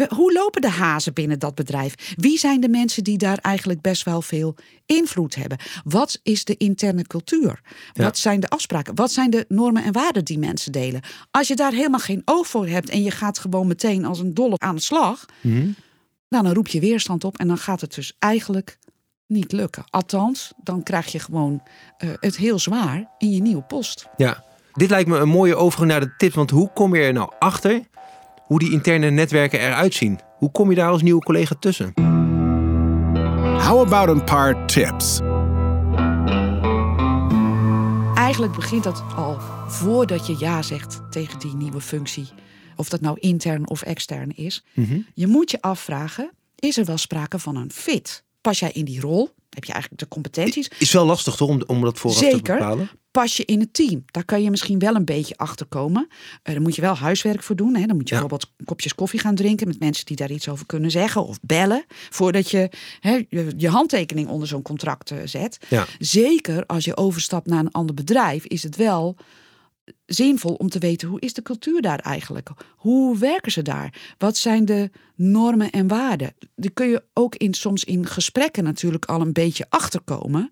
Hoe 0.10 0.34
lopen 0.34 0.62
de 0.62 0.70
hazen 0.70 1.14
binnen 1.14 1.40
dat 1.40 1.56
bedrijf? 1.56 2.14
Wie 2.16 2.38
zijn 2.38 2.60
de 2.60 2.70
mensen 2.70 3.04
die 3.04 3.18
daar 3.18 3.38
eigenlijk 3.38 3.82
best 3.82 4.04
wel 4.04 4.22
veel 4.22 4.56
invloed 4.86 5.36
hebben? 5.36 5.58
Wat 5.84 6.20
is 6.24 6.44
de 6.44 6.58
interne 6.58 7.04
cultuur? 7.08 7.62
Ja. 7.94 8.04
Wat 8.04 8.18
zijn 8.18 8.40
de 8.40 8.50
afspraken? 8.50 8.96
Wat 8.96 9.12
zijn 9.12 9.30
de 9.30 9.46
normen 9.48 9.84
en 9.84 9.92
waarden 9.94 10.26
die 10.26 10.40
mensen 10.40 10.72
delen? 10.72 11.02
Als 11.32 11.48
je 11.48 11.56
daar 11.56 11.72
helemaal 11.72 12.00
geen 12.00 12.22
oog 12.26 12.48
voor 12.48 12.68
hebt 12.68 12.90
en 12.90 13.04
je 13.04 13.12
gaat 13.12 13.40
gewoon 13.40 13.68
meteen 13.68 14.06
als 14.06 14.20
een 14.20 14.34
dolle 14.34 14.56
aan 14.60 14.76
de 14.76 14.82
slag, 14.82 15.26
Mhm. 15.42 15.70
nou, 16.30 16.44
dan 16.44 16.54
roep 16.54 16.68
je 16.68 16.80
weerstand 16.80 17.24
op 17.24 17.38
en 17.38 17.48
dan 17.48 17.58
gaat 17.58 17.82
het 17.82 17.94
dus 17.96 18.16
eigenlijk 18.20 18.78
niet 19.28 19.52
lukken. 19.52 19.84
Althans, 19.90 20.52
dan 20.64 20.84
krijg 20.84 21.12
je 21.12 21.20
gewoon 21.20 21.62
eh, 21.98 22.10
het 22.20 22.38
heel 22.38 22.60
zwaar 22.60 23.10
in 23.18 23.30
je 23.32 23.42
nieuwe 23.42 23.62
post. 23.62 24.06
Ja, 24.18 24.44
dit 24.74 24.90
lijkt 24.90 25.10
me 25.10 25.18
een 25.18 25.30
mooie 25.30 25.56
overgang 25.56 25.90
naar 25.90 26.00
de 26.00 26.14
tips. 26.18 26.36
Want 26.36 26.50
hoe 26.50 26.72
kom 26.74 26.96
je 26.96 27.02
er 27.02 27.14
nou 27.14 27.32
achter 27.40 27.82
hoe 28.52 28.60
die 28.60 28.72
interne 28.72 29.10
netwerken 29.10 29.60
eruit 29.60 29.94
zien? 29.94 30.20
Hoe 30.38 30.52
kom 30.52 30.70
je 30.70 30.76
daar 30.76 30.90
als 30.90 31.02
nieuwe 31.02 31.24
collega 31.24 31.56
tussen? 31.60 31.94
How 33.68 33.80
about 33.80 34.08
een 34.08 34.24
paar 34.24 34.68
tips? 34.68 35.20
Eigenlijk 38.16 38.56
begint 38.56 38.84
dat 38.84 39.04
al 39.16 39.40
voordat 39.68 40.28
je 40.28 40.36
ja 40.40 40.62
zegt 40.62 41.02
tegen 41.10 41.40
die 41.40 41.56
nieuwe 41.56 41.82
functie. 41.82 42.28
Of 42.76 42.90
dat 42.90 43.02
nou 43.02 43.20
intern 43.20 43.70
of 43.70 43.82
extern 43.82 44.36
is. 44.36 44.66
Je 45.14 45.28
moet 45.28 45.52
je 45.52 45.62
afvragen, 45.62 46.32
is 46.56 46.78
er 46.78 46.86
wel 46.86 46.98
sprake 46.98 47.40
van 47.40 47.56
een 47.56 47.72
fit? 47.72 48.24
Pas 48.42 48.60
jij 48.60 48.72
in 48.72 48.86
die 48.86 49.02
rol? 49.02 49.30
Heb 49.56 49.64
je 49.64 49.72
eigenlijk 49.72 50.02
de 50.02 50.08
competenties? 50.08 50.72
Is 50.80 50.92
wel 50.92 51.06
lastig 51.06 51.36
toch 51.36 51.50
om, 51.50 51.62
om 51.66 51.82
dat 51.82 52.00
vooraf 52.00 52.18
te 52.18 52.24
Zeker. 52.26 52.58
bepalen? 52.58 52.90
Pas 53.12 53.38
je 53.38 53.46
in 53.46 53.60
het 53.60 53.74
team? 53.74 54.04
Daar 54.06 54.26
kan 54.26 54.44
je 54.44 54.50
misschien 54.50 54.80
wel 54.80 54.96
een 54.96 55.06
beetje 55.06 55.38
achter 55.38 55.66
komen. 55.66 56.08
Eh, 56.44 56.54
daar 56.54 56.62
moet 56.62 56.76
je 56.76 56.82
wel 56.82 56.96
huiswerk 56.98 57.44
voor 57.44 57.56
doen. 57.56 57.76
Hè. 57.76 57.86
Dan 57.86 57.96
moet 57.96 58.10
je 58.10 58.16
Ja. 58.16 58.22
bijvoorbeeld 58.22 58.54
kopjes 58.66 58.96
koffie 58.96 59.20
gaan 59.20 59.36
drinken 59.36 59.68
met 59.68 59.80
mensen 59.80 60.06
die 60.06 60.16
daar 60.16 60.32
iets 60.32 60.50
over 60.50 60.66
kunnen 60.66 60.92
zeggen. 60.92 61.26
Of 61.26 61.40
bellen 61.42 61.84
voordat 61.88 62.52
je 62.52 62.70
hè, 63.00 63.26
je, 63.30 63.54
je 63.58 63.70
handtekening 63.70 64.28
onder 64.28 64.48
zo'n 64.48 64.62
contract 64.62 65.12
eh, 65.12 65.18
zet. 65.26 65.58
Ja. 65.70 65.86
Zeker 66.00 66.66
als 66.66 66.86
je 66.86 66.98
overstapt 66.98 67.48
naar 67.48 67.60
een 67.60 67.72
ander 67.72 67.96
bedrijf, 67.96 68.46
is 68.46 68.64
het 68.64 68.76
wel 68.76 69.16
zinvol 70.06 70.54
om 70.54 70.70
te 70.70 70.80
weten 70.80 71.08
hoe 71.08 71.20
is 71.20 71.34
de 71.34 71.42
cultuur 71.42 71.82
daar 71.82 72.00
eigenlijk? 72.00 72.50
Hoe 72.76 73.18
werken 73.18 73.52
ze 73.52 73.62
daar? 73.62 73.94
Wat 74.18 74.38
zijn 74.38 74.66
de 74.66 74.90
normen 75.16 75.70
en 75.72 75.88
waarden? 75.88 76.34
Die 76.56 76.70
kun 76.72 76.88
je 76.90 77.04
ook 77.14 77.36
in, 77.36 77.54
soms 77.54 77.84
in 77.84 78.06
gesprekken 78.06 78.64
natuurlijk 78.64 79.06
al 79.06 79.22
een 79.22 79.34
beetje 79.34 79.66
achterkomen. 79.70 80.52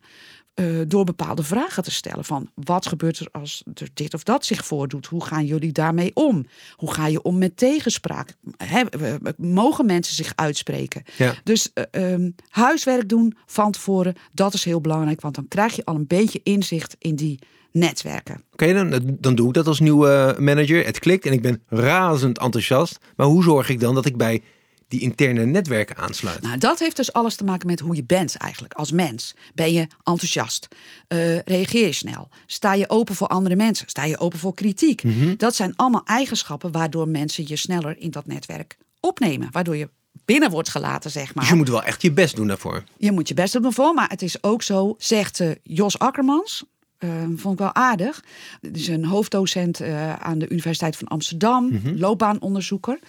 eh, 0.53 0.65
door 0.88 1.03
bepaalde 1.03 1.43
vragen 1.43 1.83
te 1.83 1.91
stellen. 1.91 2.25
Van 2.25 2.50
wat 2.53 2.86
gebeurt 2.88 3.19
er 3.19 3.27
als 3.31 3.63
er 3.74 3.88
dit 3.93 4.13
of 4.13 4.24
dat 4.24 4.45
zich 4.45 4.65
voordoet? 4.65 5.05
Hoe 5.05 5.24
gaan 5.25 5.45
jullie 5.45 5.71
daarmee 5.71 6.12
om? 6.13 6.45
Hoe 6.75 6.93
ga 6.93 7.07
je 7.07 7.21
om 7.21 7.38
met 7.38 7.57
tegenspraak? 7.57 8.36
Hè, 8.57 8.81
eh, 8.81 9.13
mogen 9.38 9.86
mensen 9.86 10.15
zich 10.15 10.31
uitspreken? 10.36 11.03
Ja. 11.17 11.36
Dus 11.43 11.74
eh, 11.74 11.83
ehm, 12.13 12.31
huiswerk 12.48 13.09
doen 13.09 13.36
van 13.45 13.71
tevoren, 13.71 14.15
dat 14.31 14.53
is 14.53 14.63
heel 14.63 14.81
belangrijk. 14.81 15.21
Want 15.21 15.36
dan 15.36 15.48
krijg 15.48 15.75
je 15.75 15.86
al 15.86 15.95
een 15.95 16.07
beetje 16.07 16.39
inzicht 16.43 16.95
in 17.00 17.15
die 17.15 17.39
netwerken. 17.71 18.43
Oké, 18.51 18.73
dan, 18.73 19.17
dan 19.19 19.35
doe 19.35 19.47
ik 19.47 19.53
dat 19.53 19.67
als 19.67 19.79
nieuwe 19.79 20.35
manager. 20.39 20.85
Het 20.85 20.99
klikt 20.99 21.25
en 21.25 21.33
ik 21.33 21.41
ben 21.41 21.61
razend 21.67 22.38
enthousiast. 22.38 22.97
Maar 23.15 23.27
hoe 23.27 23.43
zorg 23.43 23.69
ik 23.69 23.79
dan 23.79 23.95
dat 23.95 24.05
ik 24.05 24.17
bij 24.17 24.41
die 24.88 24.99
interne 24.99 25.45
netwerken 25.45 25.97
aansluit? 25.97 26.41
Nou, 26.41 26.57
dat 26.57 26.79
heeft 26.79 26.95
dus 26.95 27.13
alles 27.13 27.35
te 27.35 27.43
maken 27.43 27.67
met 27.67 27.79
hoe 27.79 27.95
je 27.95 28.03
bent 28.03 28.35
eigenlijk 28.35 28.73
als 28.73 28.91
mens. 28.91 29.35
Ben 29.53 29.73
je 29.73 29.88
enthousiast? 30.03 30.67
Eh, 31.07 31.39
reageer 31.39 31.85
je 31.85 31.93
snel? 31.93 32.29
Sta 32.45 32.73
je 32.73 32.89
open 32.89 33.15
voor 33.15 33.27
andere 33.27 33.55
mensen? 33.55 33.89
Sta 33.89 34.03
je 34.03 34.19
open 34.19 34.39
voor 34.39 34.53
kritiek? 34.53 35.03
Mhm. 35.03 35.35
Dat 35.38 35.55
zijn 35.55 35.75
allemaal 35.75 36.05
eigenschappen 36.05 36.71
waardoor 36.71 37.07
mensen 37.07 37.43
je 37.47 37.55
sneller 37.55 37.99
in 37.99 38.11
dat 38.11 38.25
netwerk 38.25 38.77
opnemen. 38.99 39.47
Waardoor 39.51 39.75
je 39.75 39.89
binnen 40.25 40.49
wordt 40.49 40.69
gelaten, 40.69 41.11
zeg 41.11 41.33
maar. 41.33 41.43
Dus 41.43 41.49
je 41.49 41.55
moet 41.55 41.69
wel 41.69 41.83
echt 41.83 42.01
je 42.01 42.11
best 42.11 42.35
doen 42.35 42.47
daarvoor. 42.47 42.83
Je 42.97 43.11
moet 43.11 43.27
je 43.27 43.33
best 43.33 43.53
doen 43.53 43.65
ervoor, 43.65 43.93
maar 43.93 44.09
het 44.09 44.21
is 44.21 44.43
ook 44.43 44.63
zo, 44.63 44.95
zegt 44.97 45.39
eh, 45.39 45.51
Jos 45.63 45.99
Akkermans. 45.99 46.65
Eh, 47.00 47.10
vond 47.36 47.53
ik 47.53 47.60
wel 47.60 47.75
aardig. 47.75 48.24
Dit 48.62 48.77
is 48.77 48.88
een 48.88 49.06
hoofddocent 49.06 49.79
eh, 49.79 50.13
aan 50.13 50.39
de 50.39 50.50
Universiteit 50.50 50.96
van 50.98 51.08
Amsterdam, 51.08 51.82
loopbaanonderzoeker. 51.96 53.00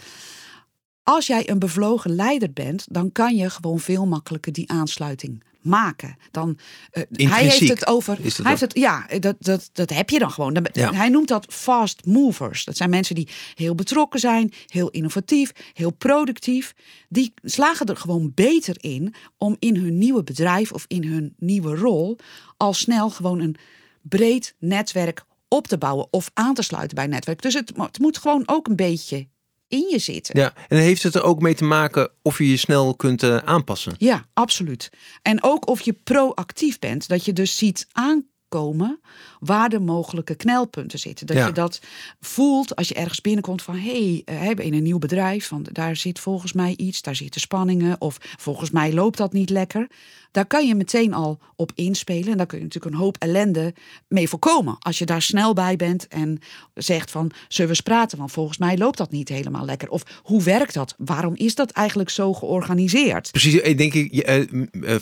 Als 1.03 1.27
jij 1.27 1.51
een 1.51 1.59
bevlogen 1.59 2.15
leider 2.15 2.53
bent, 2.53 2.87
dan 2.91 3.13
kan 3.13 3.37
je 3.37 3.51
gewoon 3.51 3.81
veel 3.81 4.07
makkelijker 4.07 4.53
die 4.53 4.71
aansluiting 4.71 5.43
maken. 5.61 6.17
Dan, 6.31 6.59
eh, 6.91 7.03
hij 7.31 7.43
heeft 7.43 7.69
het 7.69 7.87
over. 7.87 8.19
is 8.21 8.25
dat 8.37 8.37
hij 8.37 8.49
heeft 8.49 8.61
het, 8.61 8.75
ja, 8.75 9.07
dat, 9.19 9.37
dat, 9.39 9.71
dat 9.73 9.91
heb 9.91 10.11
je 10.11 10.19
dan 10.19 10.31
gewoon. 10.31 10.53
Dan- 10.55 10.67
Ja. 10.73 10.93
Hij 10.95 11.09
noemt 11.09 11.29
dat 11.29 11.47
fast 11.49 12.05
movers. 12.07 12.65
Dat 12.65 12.77
zijn 12.77 12.91
mensen 12.91 13.15
die 13.15 13.29
heel 13.55 13.75
betrokken 13.75 14.21
zijn, 14.21 14.53
heel 14.67 14.91
innovatief, 14.91 15.53
heel 15.73 15.91
productief. 15.91 16.75
Die 17.09 17.33
slagen 17.43 17.87
er 17.87 17.97
gewoon 17.97 18.33
beter 18.35 18.77
in 18.81 19.15
om 19.39 19.57
in 19.59 19.77
hun 19.77 19.99
nieuwe 19.99 20.23
bedrijf 20.23 20.73
of 20.73 20.85
in 20.89 21.05
hun 21.05 21.35
nieuwe 21.39 21.75
rol 21.75 22.19
al 22.57 22.73
snel 22.75 23.11
gewoon 23.11 23.41
een 23.41 23.57
breed 24.03 24.55
netwerk 24.59 25.25
op 25.49 25.67
te 25.67 25.79
bouwen 25.79 26.07
of 26.11 26.31
aan 26.35 26.55
te 26.55 26.63
sluiten 26.63 26.95
bij 26.95 27.05
een 27.05 27.11
netwerk. 27.11 27.43
Dus 27.43 27.55
het, 27.55 27.73
het 27.77 27.99
moet 27.99 28.19
gewoon 28.19 28.43
ook 28.47 28.69
een 28.69 28.77
beetje 28.77 29.29
in 29.69 29.89
je 29.91 29.99
zitten. 29.99 30.41
Ja, 30.41 30.53
en 30.69 30.79
heeft 30.79 31.03
het 31.03 31.15
er 31.15 31.23
ook 31.23 31.41
mee 31.41 31.55
te 31.55 31.65
maken 31.65 32.11
of 32.23 32.39
je 32.39 32.51
je 32.51 32.57
snel 32.57 32.95
kunt 32.95 33.23
eh, 33.23 33.37
aanpassen? 33.37 33.95
Ja, 33.99 34.25
absoluut. 34.33 34.91
En 35.23 35.43
ook 35.43 35.69
of 35.69 35.81
je 35.81 35.93
proactief 35.93 36.79
bent, 36.79 37.09
dat 37.09 37.25
je 37.25 37.33
dus 37.33 37.57
ziet 37.57 37.87
aankomen 37.93 39.01
waar 39.41 39.69
de 39.69 39.81
mogelijke 39.81 40.35
knelpunten 40.35 40.99
zitten. 40.99 41.27
Dat 41.27 41.37
Ja. 41.37 41.47
je 41.47 41.53
dat 41.53 41.81
voelt 42.21 42.77
als 42.77 42.89
je 42.89 42.95
ergens 42.95 43.21
binnenkomt 43.21 43.63
van 43.63 43.75
hé, 43.77 43.81
hey, 43.91 44.23
eh, 44.25 44.41
hebben 44.41 44.65
in 44.65 44.75
een 44.75 44.83
nieuw 44.83 44.99
bedrijf, 44.99 45.47
van 45.47 45.67
daar 45.73 45.97
zit 45.97 46.19
volgens 46.19 46.53
mij 46.53 46.75
iets, 46.77 47.03
daar 47.03 47.17
zitten 47.17 47.41
spanningen 47.41 47.97
of 48.01 48.19
volgens 48.21 48.71
mij 48.71 48.93
loopt 48.93 49.19
dat 49.19 49.33
niet 49.33 49.51
lekker. 49.51 49.89
Daar 50.31 50.47
kan 50.47 50.67
je 50.67 50.75
meteen 50.75 51.15
al 51.15 51.39
op 51.57 51.73
inspelen 51.75 52.31
en 52.31 52.37
daar 52.37 52.47
kun 52.47 52.59
je 52.59 52.65
natuurlijk 52.65 52.95
een 52.95 53.01
hoop 53.01 53.17
ellende 53.19 53.75
mee 54.09 54.29
voorkomen. 54.29 54.77
Als 54.79 54.99
je 54.99 55.07
daar 55.07 55.23
snel 55.23 55.53
bij 55.53 55.77
bent 55.77 56.09
en 56.09 56.39
zegt 56.75 57.11
van 57.11 57.31
zullen 57.49 57.71
we 57.71 57.77
eens 57.77 57.81
praten, 57.81 58.19
want 58.19 58.33
volgens 58.33 58.59
mij 58.59 58.79
loopt 58.79 58.99
dat 58.99 59.11
niet 59.11 59.29
helemaal 59.29 59.65
lekker. 59.65 59.89
Of 59.89 60.03
hoe 60.23 60.43
werkt 60.43 60.75
dat? 60.75 60.95
Waarom 60.99 61.35
is 61.37 61.55
dat 61.55 61.71
eigenlijk 61.71 62.11
zo 62.11 62.33
georganiseerd? 62.35 63.31
Precies, 63.31 63.55
ik 63.55 63.79
denk 63.79 63.95
ik, 63.95 64.13
eh, 64.13 64.41
eh, 64.41 64.47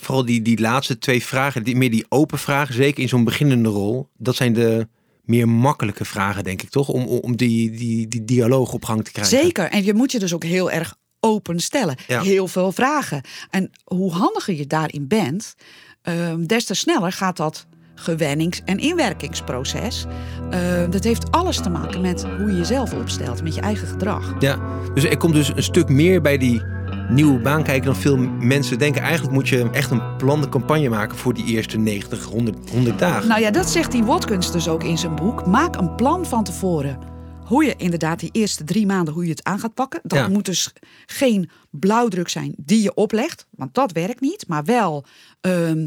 vooral 0.01 0.25
die, 0.25 0.43
die 0.43 0.61
laatste 0.61 0.99
twee 0.99 1.23
vragen, 1.25 1.65
die, 1.65 1.77
meer 1.77 1.91
die 1.91 2.07
open 2.09 2.39
vragen, 2.39 2.75
zeker 2.75 3.03
in 3.03 3.09
zo'n 3.09 3.25
beginnende 3.25 3.69
rol, 3.69 4.09
dat 4.29 4.37
zijn 4.37 4.53
de 4.53 4.89
meer 5.23 5.49
makkelijke 5.49 6.05
vragen, 6.05 6.45
denk 6.45 6.63
ik 6.63 6.71
toch? 6.71 6.89
Om, 6.89 7.07
om 7.07 7.37
die, 7.37 7.71
die, 7.71 8.09
die 8.09 8.25
dialoog 8.25 8.73
op 8.73 8.85
gang 8.85 9.05
te 9.05 9.13
krijgen. 9.13 9.39
Zeker. 9.39 9.65
En 9.71 9.85
je 9.85 9.95
moet 9.95 10.13
je 10.13 10.19
dus 10.19 10.35
ook 10.35 10.45
heel 10.45 10.71
erg 10.71 10.95
open 11.21 11.61
stellen. 11.61 11.97
Ja. 12.07 12.23
Heel 12.23 12.49
veel 12.49 12.73
vragen. 12.73 13.23
En 13.51 13.71
hoe 13.85 14.13
handiger 14.13 14.55
je 14.55 14.67
daarin 14.67 15.09
bent, 15.09 15.55
ehm, 16.03 16.45
des 16.45 16.65
te 16.65 16.75
sneller 16.75 17.13
gaat 17.13 17.37
dat 17.37 17.67
gewennings- 17.95 18.61
en 18.65 18.79
inwerkingsproces. 18.79 20.05
Ehm, 20.51 20.91
dat 20.91 21.05
heeft 21.05 21.31
alles 21.31 21.57
te 21.57 21.71
maken 21.71 22.01
met 22.01 22.23
hoe 22.23 22.51
je 22.51 22.57
jezelf 22.57 22.93
opstelt, 22.93 23.43
met 23.43 23.55
je 23.55 23.61
eigen 23.61 23.89
gedrag. 23.89 24.35
Ja, 24.39 24.61
dus 24.95 25.05
er 25.05 25.17
komt 25.17 25.35
dus 25.35 25.49
een 25.49 25.63
stuk 25.63 25.89
meer 25.89 26.21
bij 26.21 26.39
die 26.39 26.63
nieuwe 27.09 27.39
baan 27.39 27.63
kijken 27.63 27.85
dan 27.87 27.97
veel 27.97 28.17
mensen 28.41 28.79
denken. 28.79 29.03
Eigenlijk 29.03 29.33
moet 29.33 29.49
je 29.49 29.71
echt 29.71 29.91
een 29.91 30.17
plande 30.17 30.49
campagne 30.49 30.89
maken 30.89 31.17
voor 31.19 31.35
die 31.35 31.45
eerste 31.47 31.79
90, 31.79 32.25
100, 32.25 32.71
100 32.71 32.99
dagen. 32.99 33.29
Nou 33.29 33.41
ja, 33.41 33.51
dat 33.51 33.71
zegt 33.71 33.93
die 33.93 34.05
Watkins 34.05 34.53
dus 34.53 34.69
ook 34.69 34.85
in 34.85 34.99
zijn 34.99 35.15
boek. 35.15 35.47
Maak 35.47 35.77
een 35.77 35.95
plan 35.95 36.27
van 36.27 36.45
tevoren. 36.45 36.99
Hoe 37.45 37.65
je 37.65 37.75
inderdaad 37.77 38.21
die 38.21 38.29
eerste 38.33 38.65
drie 38.65 38.87
maanden 38.87 39.15
hoe 39.15 39.25
je 39.25 39.31
het 39.31 39.45
aan 39.45 39.59
gaat 39.59 39.75
pakken. 39.75 40.01
Dat 40.03 40.19
Ja. 40.19 40.29
moet 40.29 40.45
dus 40.45 40.73
geen 41.07 41.51
blauwdruk 41.71 42.29
zijn 42.29 42.55
die 42.57 42.83
je 42.83 42.95
oplegt. 42.95 43.47
Want 43.51 43.75
dat 43.75 43.93
werkt 43.93 44.21
niet. 44.21 44.45
Maar 44.49 44.65
wel, 44.65 45.05
ehm, 45.41 45.87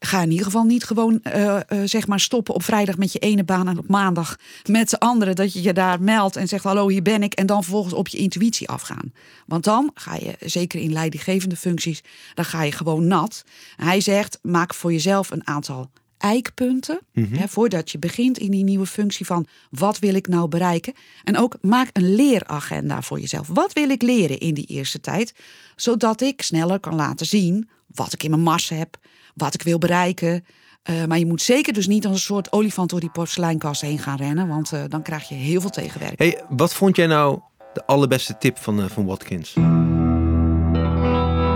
ga 0.00 0.22
in 0.22 0.30
ieder 0.30 0.44
geval 0.44 0.64
niet 0.64 0.84
gewoon 0.84 1.22
eh, 1.22 1.56
eh, 1.56 1.62
zeg 1.84 2.06
maar 2.06 2.20
stoppen 2.20 2.54
op 2.54 2.62
vrijdag 2.62 2.96
met 2.96 3.12
je 3.12 3.18
ene 3.18 3.44
baan. 3.44 3.68
En 3.68 3.78
op 3.78 3.88
maandag 3.88 4.36
met 4.66 4.90
de 4.90 4.98
andere. 4.98 5.34
Dat 5.34 5.52
je 5.52 5.62
je 5.62 5.72
daar 5.72 6.02
meldt 6.02 6.36
en 6.36 6.48
zegt 6.48 6.64
hallo 6.64 6.88
hier 6.88 7.02
ben 7.02 7.22
ik. 7.22 7.34
En 7.34 7.46
dan 7.46 7.62
vervolgens 7.62 7.94
op 7.94 8.08
je 8.08 8.18
intuïtie 8.18 8.68
afgaan. 8.68 9.12
Want 9.46 9.64
dan 9.64 9.90
ga 9.94 10.14
je, 10.14 10.36
zeker 10.40 10.80
in 10.80 10.92
leidinggevende 10.92 11.56
functies, 11.56 12.02
dan 12.34 12.44
ga 12.44 12.62
je 12.62 12.72
gewoon 12.72 13.06
nat. 13.06 13.44
Hij 13.76 14.00
zegt 14.00 14.38
maak 14.42 14.74
voor 14.74 14.92
jezelf 14.92 15.30
een 15.30 15.46
aantal 15.46 15.90
eikpunten. 16.18 17.00
Hè, 17.12 17.48
voordat 17.48 17.90
je 17.90 17.98
begint 17.98 18.38
in 18.38 18.50
die 18.50 18.64
nieuwe 18.64 18.86
functie 18.86 19.26
van 19.26 19.46
wat 19.70 19.98
wil 19.98 20.14
ik 20.14 20.28
nou 20.28 20.48
bereiken. 20.48 20.92
En 21.24 21.36
ook 21.36 21.56
maak 21.60 21.88
een 21.92 22.14
leeragenda 22.14 23.02
voor 23.02 23.20
jezelf. 23.20 23.48
Wat 23.48 23.72
wil 23.72 23.90
ik 23.90 24.02
leren 24.02 24.38
in 24.38 24.54
die 24.54 24.66
eerste 24.66 25.00
tijd? 25.00 25.34
Zodat 25.76 26.20
ik 26.20 26.42
sneller 26.42 26.80
kan 26.80 26.94
laten 26.94 27.26
zien 27.26 27.68
wat 27.86 28.12
ik 28.12 28.22
in 28.22 28.30
mijn 28.30 28.42
mars 28.42 28.68
heb. 28.68 28.98
Wat 29.40 29.54
ik 29.54 29.62
wil 29.62 29.78
bereiken. 29.78 30.44
Eh, 30.82 31.04
maar 31.04 31.18
je 31.18 31.26
moet 31.26 31.42
zeker 31.42 31.72
dus 31.72 31.86
niet 31.86 32.06
als 32.06 32.14
een 32.14 32.20
soort 32.20 32.52
olifant 32.52 32.90
door 32.90 33.00
die 33.00 33.10
porseleinkast 33.10 33.80
heen 33.80 33.98
gaan 33.98 34.16
rennen. 34.16 34.48
Want 34.48 34.72
eh, 34.72 34.82
dan 34.88 35.02
krijg 35.02 35.28
je 35.28 35.34
heel 35.34 35.60
veel 35.60 35.70
tegenwerking. 35.70 36.18
Hey, 36.18 36.44
wat 36.48 36.74
vond 36.74 36.96
jij 36.96 37.06
nou 37.06 37.40
de 37.72 37.86
allerbeste 37.86 38.38
tip 38.38 38.58
van, 38.58 38.80
eh, 38.80 38.88
van 38.88 39.06
Watkins? 39.06 39.56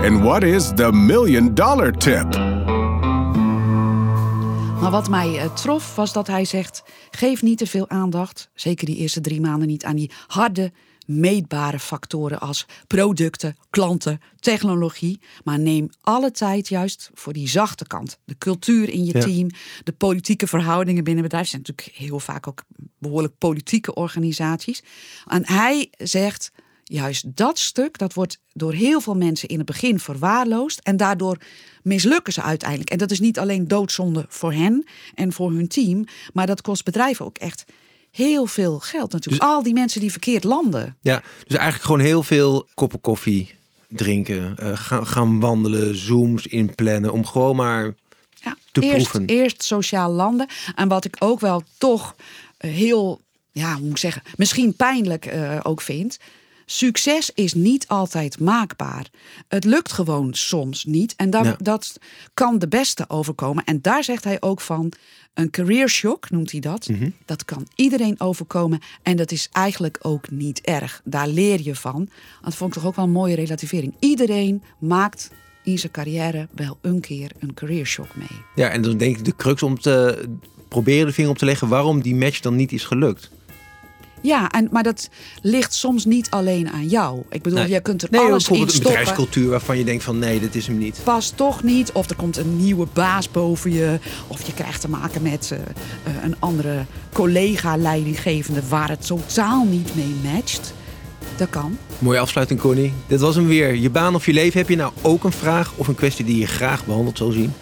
And 0.05 0.21
what 0.21 0.43
is 0.43 0.71
the 0.75 0.91
million 0.91 1.53
dollar 1.53 1.91
tip? 1.91 2.33
Maar 4.81 4.91
wat 4.91 5.09
mij 5.09 5.39
eh, 5.39 5.53
trof 5.53 5.95
was 5.95 6.13
dat 6.13 6.27
hij 6.27 6.45
zegt: 6.45 6.83
geef 7.11 7.41
niet 7.41 7.57
te 7.57 7.67
veel 7.67 7.89
aandacht, 7.89 8.49
zeker 8.53 8.85
die 8.85 8.95
eerste 8.95 9.21
drie 9.21 9.41
maanden 9.41 9.67
niet, 9.67 9.85
aan 9.85 9.95
die 9.95 10.11
harde, 10.27 10.71
meetbare 11.05 11.79
factoren 11.79 12.39
als 12.39 12.65
producten, 12.87 13.55
klanten, 13.69 14.21
technologie. 14.39 15.19
Maar 15.43 15.59
neem 15.59 15.89
alle 16.01 16.31
tijd 16.31 16.67
juist 16.67 17.09
voor 17.13 17.33
die 17.33 17.47
zachte 17.49 17.87
kant. 17.87 18.17
De 18.25 18.37
cultuur 18.37 18.89
in 18.89 19.05
je 19.05 19.13
Ja. 19.17 19.19
team, 19.23 19.49
de 19.83 19.91
politieke 19.91 20.47
verhoudingen 20.47 21.03
binnen 21.03 21.23
bedrijven. 21.23 21.49
zijn 21.49 21.61
natuurlijk 21.67 21.97
heel 21.97 22.19
vaak 22.19 22.47
ook 22.47 22.63
behoorlijk 22.99 23.37
politieke 23.37 23.93
organisaties. 23.93 24.83
En 25.27 25.47
hij 25.47 25.89
zegt. 25.97 26.51
Juist 26.87 27.35
dat 27.37 27.59
stuk, 27.59 27.97
dat 27.97 28.13
wordt 28.13 28.39
door 28.53 28.73
heel 28.73 29.01
veel 29.01 29.15
mensen 29.15 29.49
in 29.49 29.57
het 29.57 29.65
begin 29.65 29.99
verwaarloosd. 29.99 30.79
En 30.79 30.97
daardoor 30.97 31.37
mislukken 31.83 32.33
ze 32.33 32.41
uiteindelijk. 32.41 32.89
En 32.89 32.97
dat 32.97 33.11
is 33.11 33.19
niet 33.19 33.39
alleen 33.39 33.67
doodzonde 33.67 34.25
voor 34.29 34.53
hen 34.53 34.85
en 35.13 35.33
voor 35.33 35.51
hun 35.51 35.67
team. 35.67 36.05
Maar 36.33 36.47
dat 36.47 36.61
kost 36.61 36.83
bedrijven 36.83 37.25
ook 37.25 37.37
echt 37.37 37.65
heel 38.15 38.45
veel 38.45 38.79
geld 38.79 39.11
natuurlijk. 39.11 39.43
Al 39.43 39.63
die 39.63 39.73
mensen 39.73 40.01
die 40.01 40.11
verkeerd 40.11 40.43
landen. 40.43 40.97
Ja, 41.01 41.21
dus 41.47 41.57
eigenlijk 41.57 41.85
gewoon 41.85 42.05
heel 42.05 42.23
veel 42.23 42.67
koppen 42.73 43.01
koffie 43.01 43.55
drinken, 43.89 44.57
eh, 44.57 44.71
gaan, 44.73 45.07
gaan 45.07 45.39
wandelen, 45.39 45.95
zooms 45.95 46.47
inplannen, 46.47 47.11
om 47.11 47.25
gewoon 47.25 47.55
maar 47.55 47.93
Ja, 48.33 48.57
Te 48.71 48.81
eerst, 48.81 49.09
proeven. 49.09 49.25
eerst 49.25 49.63
sociaal 49.63 50.11
landen. 50.11 50.47
En 50.75 50.87
wat 50.87 51.05
ik 51.05 51.15
ook 51.19 51.39
wel 51.39 51.63
toch 51.77 52.15
eh, 52.57 52.71
heel, 52.71 53.21
ja, 53.51 53.73
hoe 53.73 53.81
moet 53.81 53.91
ik 53.91 53.97
zeggen, 53.97 54.21
misschien 54.35 54.75
pijnlijk 54.75 55.25
eh, 55.25 55.59
ook 55.63 55.81
vind. 55.81 56.19
Succes 56.65 57.31
is 57.33 57.53
niet 57.53 57.87
altijd 57.87 58.39
maakbaar. 58.39 59.05
Het 59.47 59.63
lukt 59.63 59.91
gewoon 59.91 60.33
soms 60.33 60.83
niet. 60.85 61.13
En 61.15 61.29
daar, 61.29 61.45
Ja. 61.45 61.55
dat 61.59 61.97
kan 62.33 62.59
de 62.59 62.67
beste 62.67 63.05
overkomen. 63.07 63.63
En 63.63 63.81
daar 63.81 64.03
zegt 64.03 64.23
hij 64.23 64.41
ook 64.41 64.61
van. 64.61 64.91
Een 65.33 65.49
career 65.49 65.89
shock 65.89 66.29
noemt 66.29 66.51
hij 66.51 66.59
dat. 66.59 66.87
Mhm. 66.87 67.09
Dat 67.25 67.45
kan 67.45 67.67
iedereen 67.75 68.19
overkomen. 68.19 68.79
En 69.03 69.15
dat 69.17 69.31
is 69.31 69.49
eigenlijk 69.51 69.97
ook 70.01 70.29
niet 70.29 70.61
erg. 70.61 71.01
Daar 71.03 71.27
leer 71.27 71.61
je 71.61 71.75
van. 71.75 72.09
Dat 72.41 72.55
vond 72.55 72.69
ik 72.75 72.77
toch 72.79 72.87
ook 72.89 72.95
wel 72.95 73.05
een 73.05 73.11
mooie 73.11 73.35
relativering. 73.35 73.93
Iedereen 73.99 74.61
maakt 74.79 75.29
in 75.63 75.79
zijn 75.79 75.91
carrière 75.91 76.47
wel 76.51 76.77
een 76.81 76.99
keer 76.99 77.31
een 77.39 77.53
career 77.53 77.85
shock 77.85 78.15
mee. 78.15 78.27
Ja, 78.55 78.69
en 78.69 78.81
dan 78.81 78.97
denk 78.97 79.17
ik 79.17 79.25
de 79.25 79.35
crux 79.35 79.63
om 79.63 79.79
te 79.79 80.23
proberen 80.67 81.05
de 81.07 81.13
vinger 81.13 81.31
op 81.31 81.37
te 81.37 81.45
leggen 81.45 81.67
waarom 81.67 82.01
die 82.01 82.15
match 82.15 82.39
dan 82.39 82.55
niet 82.55 82.71
is 82.71 82.83
gelukt. 82.83 83.31
Ja, 84.25 84.51
en, 84.51 84.67
maar 84.71 84.83
dat 84.83 85.09
ligt 85.41 85.73
soms 85.73 86.05
niet 86.05 86.29
alleen 86.29 86.69
aan 86.69 86.87
jou. 86.87 87.21
Ik 87.29 87.41
bedoel, 87.41 87.59
Nee. 87.59 87.69
jij 87.69 87.81
kunt 87.81 88.01
er 88.03 88.07
Nee, 88.11 88.19
alles 88.21 88.31
in 88.31 88.37
bijvoorbeeld 88.37 88.69
een 88.69 88.75
stoppen. 88.75 88.99
bedrijfscultuur 88.99 89.49
waarvan 89.49 89.77
je 89.77 89.83
denkt 89.83 90.03
van 90.03 90.19
nee, 90.19 90.39
dit 90.39 90.55
is 90.55 90.67
hem 90.67 90.77
niet. 90.77 90.99
Past 91.03 91.37
toch 91.37 91.63
niet. 91.63 91.91
Of 91.91 92.09
er 92.09 92.15
komt 92.15 92.37
een 92.37 92.57
nieuwe 92.57 92.87
baas 92.93 93.31
boven 93.31 93.71
je. 93.71 93.99
Of 94.27 94.41
je 94.45 94.53
krijgt 94.53 94.81
te 94.81 94.89
maken 94.89 95.21
met 95.21 95.51
eh, 95.51 95.59
eh, 95.59 96.23
een 96.23 96.35
andere 96.39 96.85
collega-leidinggevende 97.13 98.61
waar 98.69 98.89
het 98.89 99.05
totaal 99.07 99.65
niet 99.65 99.95
mee 99.95 100.15
matcht. 100.33 100.73
Dat 101.37 101.49
kan. 101.49 101.77
Mooie 101.99 102.19
afsluiting, 102.19 102.59
Connie. 102.59 102.93
Dit 103.07 103.19
was 103.19 103.35
hem 103.35 103.47
weer. 103.47 103.75
Je 103.75 103.89
baan 103.89 104.15
of 104.15 104.25
je 104.25 104.33
leven. 104.33 104.59
Heb 104.59 104.69
je 104.69 104.75
nou 104.75 104.91
ook 105.01 105.23
een 105.23 105.31
vraag 105.31 105.73
of 105.75 105.87
een 105.87 105.95
kwestie 105.95 106.25
die 106.25 106.39
je 106.39 106.47
graag 106.47 106.85
behandeld 106.85 107.17
zou 107.17 107.31
zien? 107.31 107.53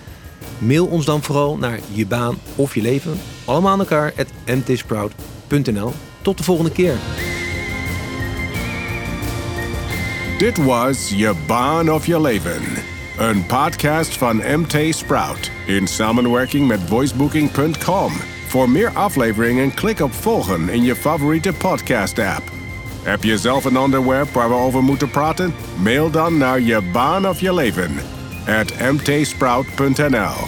Mail 0.58 0.86
ons 0.86 1.05
dan 1.05 1.24
vooral 1.24 1.58
naar 1.58 1.79
je 1.91 2.05
baan 2.05 2.38
of 2.55 2.75
je 2.75 2.82
leven. 2.82 3.20
Allemaal 3.46 3.72
aan 3.72 3.79
elkaar 3.79 4.13
at 4.17 4.58
mtsprout.nl. 4.58 5.93
Tot 6.24 6.38
de 6.38 6.44
volgende 6.44 6.72
keer. 6.72 6.96
Dit 10.38 10.58
was 10.58 11.10
Je 11.10 11.34
Baan 11.46 11.92
of 11.92 12.06
Je 12.06 12.22
Leven. 12.22 12.62
Een 13.18 13.46
podcast 13.46 14.18
van 14.18 14.38
MT 14.38 14.96
Sprout 14.96 15.51
in 15.65 15.88
samenwerking 15.88 16.68
met 16.68 16.80
voicebooking.com. 16.88 18.12
Voor 18.48 18.70
meer 18.70 18.89
afleveringen 18.94 19.74
klik 19.74 20.00
op 20.00 20.13
volgen 20.13 20.70
in 20.70 20.84
je 20.84 20.96
favoriete 20.96 21.53
podcast 21.53 22.20
app. 22.20 22.51
Heb 23.03 23.24
je 23.24 23.38
zelf 23.38 23.65
een 23.65 23.77
onderwerp 23.77 24.30
waar 24.30 24.50
we 24.50 24.56
over 24.56 24.84
moeten 24.84 25.10
praten? 25.10 25.56
Mail 25.82 26.12
dan 26.12 26.38
naar 26.38 26.62
je 26.62 26.82
baan 26.92 27.27
of 27.27 27.39
je 27.39 27.53
leven 27.53 27.92
at 28.48 28.92
mtsprout.nl. 28.92 30.48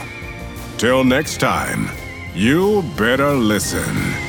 Till 0.76 1.04
next 1.04 1.40
time, 1.40 1.88
you 2.34 2.84
better 2.96 3.38
listen. 3.38 4.25